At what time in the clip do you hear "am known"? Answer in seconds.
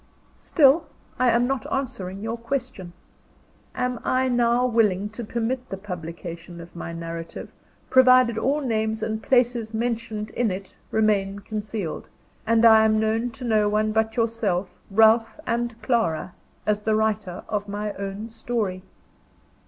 12.83-13.29